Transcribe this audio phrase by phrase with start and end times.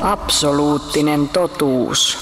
[0.00, 2.18] Absoluuttinen totuus.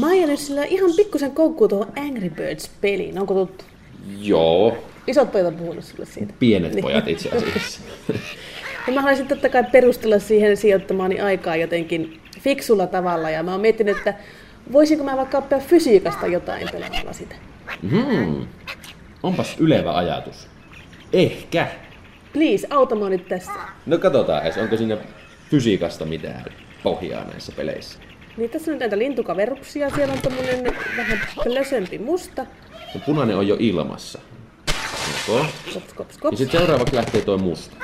[0.00, 3.18] Maija nyt sillä ihan pikkusen koukkuu tuohon Angry Birds-peliin.
[3.20, 3.64] Onko tuttu?
[4.18, 4.76] Joo,
[5.06, 6.34] Isot pojat on puhunut sulle siitä.
[6.38, 6.82] pienet Niin.
[6.82, 7.80] pojat itse asiassa.
[8.86, 13.30] Ja mä haluaisin totta kai perustella siihen sijoittamaani aikaa jotenkin fiksulla tavalla.
[13.30, 14.14] Ja mä oon miettinyt, että
[14.72, 17.34] voisinko mä vaikka oppia fysiikasta jotain pelaamalla sitä.
[17.90, 18.46] Hmm.
[19.22, 20.46] Onpas ylevä ajatus.
[21.12, 21.66] Ehkä.
[22.32, 23.52] Please, auta mua nyt tässä.
[23.86, 24.96] No katsotaan edes, onko siinä
[25.50, 26.44] fysiikasta mitään
[26.82, 27.98] pohjaa näissä peleissä.
[28.36, 29.90] Niin tässä on näitä lintukaveruksia.
[29.90, 30.64] Siellä on tommonen
[30.96, 32.46] vähän lösempi musta.
[32.94, 34.18] No punainen on jo ilmassa.
[35.28, 35.46] Joko.
[35.74, 36.38] Kops, kops, Ja kops.
[36.38, 37.76] sitten seuraavaksi lähtee tuo musta.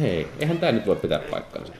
[0.00, 1.72] Hei, eihän tää nyt voi pitää paikkaansa.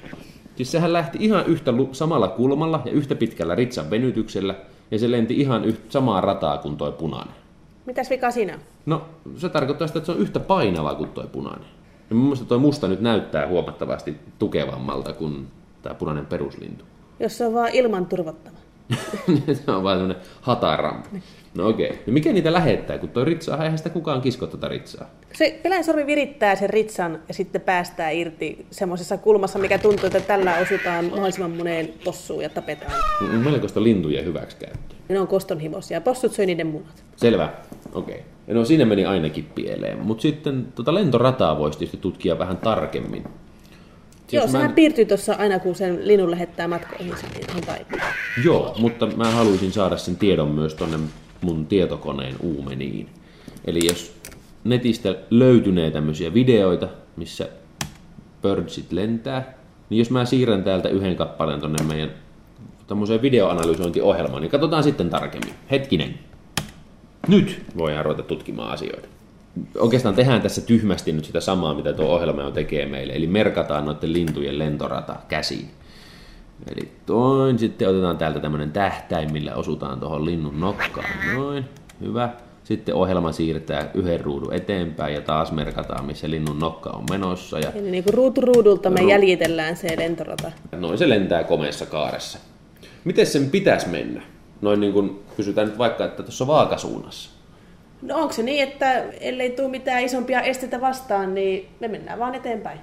[0.56, 4.55] Siis sehän lähti ihan yhtä samalla kulmalla ja yhtä pitkällä ritsan venytyksellä,
[4.91, 7.34] ja se lenti ihan yhtä samaa rataa kuin toi punainen.
[7.86, 8.61] Mitäs vika siinä on?
[8.86, 11.69] No, se tarkoittaa sitä, että se on yhtä painava kuin toi punainen.
[12.10, 15.47] Ja mun mielestä toi musta nyt näyttää huomattavasti tukevammalta kuin
[15.83, 16.84] tämä punainen peruslintu.
[17.20, 18.56] Jos se on vaan ilman turvattava.
[19.64, 21.22] se on vaan semmonen hatarampi.
[21.55, 21.91] No okei.
[21.91, 21.98] Okay.
[22.06, 25.11] No mikä niitä lähettää, kun toi ritsaa, eihän sitä kukaan kisko tota ritsaa.
[25.33, 30.20] Se pelaajan sormi virittää sen ritsan ja sitten päästää irti semmoisessa kulmassa, mikä tuntuu, että
[30.20, 32.92] tällä osutaan mahdollisimman moneen possuun ja tapetaan.
[33.44, 34.98] Melkoista lintujen hyväksikäyttöä.
[35.08, 36.00] Ne on kostonhimoisia.
[36.00, 37.05] Possut syö niiden munat.
[37.16, 37.53] Selvä.
[37.94, 38.14] Okei.
[38.14, 38.55] Okay.
[38.55, 39.98] No siinä meni ainakin pieleen.
[39.98, 43.22] Mutta sitten tota lentorataa voisi tietysti tutkia vähän tarkemmin.
[44.32, 47.14] Joo, Siis mä sehän en- piirtyy tuossa aina, kun sen linnun lähettää matkoihin
[47.66, 47.98] taipuu.
[48.44, 50.98] Joo, mutta mä haluaisin saada sen tiedon myös tonne
[51.41, 53.08] mun tietokoneen uumeniin.
[53.64, 54.16] Eli jos
[54.64, 57.48] netistä löytynee tämmöisiä videoita, missä
[58.42, 59.54] birdsit lentää,
[59.91, 62.10] niin jos mä siirrän täältä yhden kappaleen tonne meidän
[62.86, 65.54] tämmöiseen videoanalysointiohjelmaan, niin katsotaan sitten tarkemmin.
[65.70, 66.30] Hetkinen.
[67.28, 69.08] Nyt voidaan ruveta tutkimaan asioita.
[69.78, 73.12] Oikeastaan tehdään tässä tyhmästi nyt sitä samaa, mitä tuo ohjelma on tekee meille.
[73.12, 75.70] Eli merkataan noiden lintujen lentorata käsiin.
[76.76, 81.06] Eli toin, sitten otetaan täältä tämmönen tähtäin, millä osutaan tuohon linnun nokkaan.
[81.34, 81.64] Noin,
[82.00, 82.28] hyvä.
[82.64, 87.59] Sitten ohjelma siirtää yhden ruudun eteenpäin ja taas merkataan, missä linnun nokka on menossa.
[87.59, 90.53] Ja Eli niin kuin ruutu ruudulta me Ru- jäljitellään se lentorata.
[90.72, 92.38] noin se lentää komeassa kaaressa.
[93.04, 94.22] Miten sen pitäisi mennä?
[94.60, 97.31] Noin niin kuin kysytään nyt vaikka, että tuossa vaakasuunnassa.
[98.03, 102.34] No onko se niin, että ellei tule mitään isompia esteitä vastaan, niin me mennään vaan
[102.34, 102.81] eteenpäin?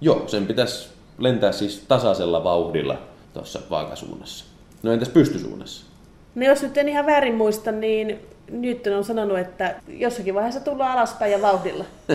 [0.00, 2.98] Joo, sen pitäisi lentää siis tasaisella vauhdilla
[3.34, 4.44] tuossa vaakasuunnassa.
[4.82, 5.86] No entäs pystysuunnassa?
[6.34, 8.18] No jos nyt en ihan väärin muista, niin
[8.50, 11.84] Newton on sanonut, että jossakin vaiheessa tullaan alaspäin ja vauhdilla.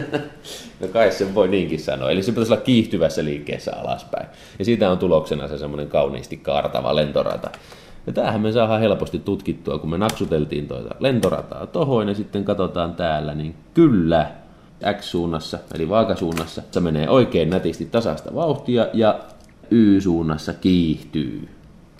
[0.80, 2.12] No kai sen voi niinkin sanoa.
[2.12, 4.28] Eli se pitäisi olla kiihtyvässä liikkeessä alaspäin.
[4.60, 7.52] Ja siitä on tuloksena se semmoinen kauniisti kaartava lentorata.
[8.08, 12.96] Ja tämähän me saadaan helposti tutkittua, kun me naksuteltiin tuota lentorataa tohon ja sitten katsotaan
[12.96, 14.32] täällä, niin kyllä
[14.94, 19.20] X-suunnassa, eli vaakasuunnassa, se menee oikein nätisti tasaista vauhtia ja
[19.72, 21.50] Y-suunnassa kiihtyy.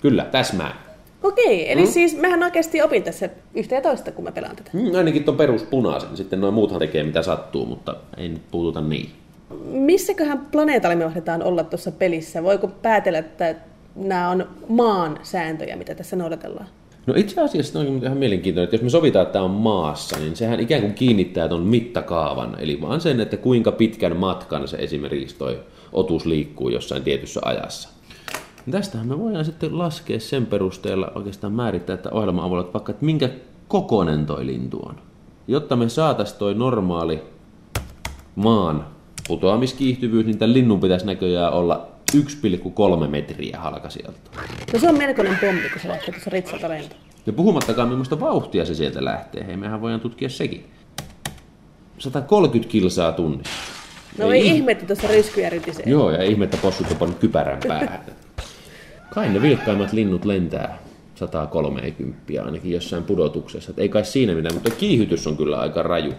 [0.02, 0.84] Kyllä, täsmää.
[1.22, 1.90] Okei, eli mm.
[1.90, 4.70] siis mehän oikeasti opin tässä yhtä ja toista, kun mä pelaan tätä.
[4.72, 6.16] Mm, ainakin tuon peruspunaisen.
[6.16, 9.10] Sitten noin muuthan tekee mitä sattuu, mutta ei nyt puututa niin.
[9.64, 12.42] Missäköhän planeetalla me mahdetaan olla tuossa pelissä?
[12.42, 13.54] Voiko päätellä, että
[13.96, 16.66] nämä on maan sääntöjä, mitä tässä noudatellaan?
[17.06, 20.36] No itse asiassa on ihan mielenkiintoinen, että jos me sovitaan, että tämä on maassa, niin
[20.36, 22.56] sehän ikään kuin kiinnittää tuon mittakaavan.
[22.58, 25.60] Eli vaan sen, että kuinka pitkän matkan se esimerkiksi toi
[25.92, 27.88] otus liikkuu jossain tietyssä ajassa.
[28.66, 32.92] Ja Tästähän me voidaan sitten laskea sen perusteella oikeastaan määrittää, että ohjelman avulla, että vaikka
[32.92, 33.28] että minkä
[33.68, 34.94] kokonen toi lintu on.
[35.48, 37.22] Jotta me saatais toi normaali
[38.34, 38.86] maan
[39.28, 44.18] putoamiskiihtyvyys, niin tämän linnun pitäisi näköjään olla 1,3 metriä halkasijalta.
[44.72, 47.00] No se on melkoinen pommi, kun se lähtee tuossa ritsalta lentoon.
[47.26, 49.46] Ja puhumattakaan millaista vauhtia se sieltä lähtee.
[49.46, 50.64] Hei, mehän voidaan tutkia sekin.
[51.98, 53.52] 130 kilsaa tunnissa.
[54.18, 55.84] No ei ihme, että tuossa ryskyjä rytisee.
[55.86, 58.00] Joo, ja ihme, että possut on pannut kypärän päähän.
[59.10, 60.78] Kai ne vilkkaimmat linnut lentää
[61.14, 63.70] 130 ainakin jossain pudotuksessa.
[63.70, 66.12] Et ei kai siinä mitään, mutta kiihytys on kyllä aika raju.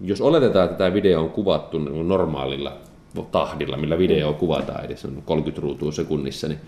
[0.00, 2.78] Jos oletetaan, että tämä video on kuvattu niin normaalilla
[3.22, 6.58] tahdilla, millä video kuvataan, on 30 ruutua sekunnissa, niin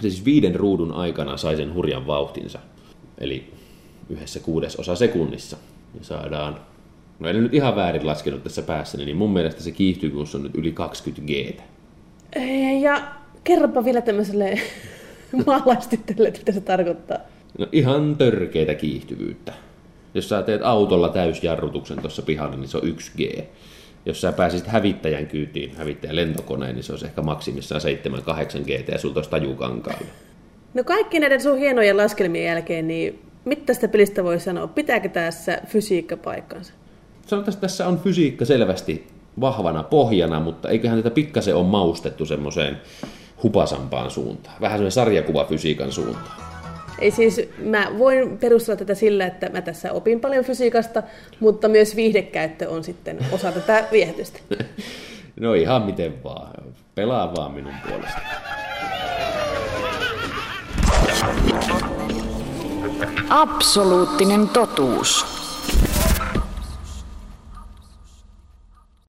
[0.00, 2.58] se siis viiden ruudun aikana sai sen hurjan vauhtinsa.
[3.18, 3.52] Eli
[4.10, 5.56] yhdessä kuudesosa sekunnissa.
[5.98, 6.60] Ja saadaan,
[7.18, 10.54] no en nyt ihan väärin laskenut tässä päässä, niin mun mielestä se kiihtyvyys on nyt
[10.54, 11.60] yli 20 g.
[12.82, 13.02] Ja
[13.44, 14.60] kerropa vielä tämmöiselle
[15.46, 17.18] maalaistytölle, että mitä se tarkoittaa.
[17.58, 19.52] No ihan törkeitä kiihtyvyyttä.
[20.14, 23.44] Jos sä teet autolla täysjarrutuksen tuossa pihalla, niin se on 1G.
[24.06, 28.98] Jos sä pääsisit hävittäjän kyytiin, hävittäjän lentokoneen, niin se olisi ehkä maksimissaan 7-8 G ja
[28.98, 30.06] sulta olisi tajukankaalla.
[30.74, 34.66] No kaikki näiden sun hienojen laskelmien jälkeen, niin mitä tästä pelistä voi sanoa?
[34.66, 36.72] Pitääkö tässä fysiikka paikkansa?
[37.26, 39.06] Sanotaan, että tässä on fysiikka selvästi
[39.40, 42.80] vahvana pohjana, mutta eiköhän tätä pikkasen ole maustettu semmoiseen
[43.42, 44.56] hupasampaan suuntaan.
[44.60, 46.45] Vähän semmoinen sarjakuvafysiikan suuntaan.
[46.98, 51.02] Ei siis, mä voin perustella tätä sillä, että mä tässä opin paljon fysiikasta,
[51.40, 54.38] mutta myös viihdekäyttö on sitten osa tätä viehätystä.
[55.40, 56.52] no ihan miten vaan.
[56.94, 58.20] Pelaa vaan minun puolesta.
[63.30, 65.35] Absoluuttinen totuus.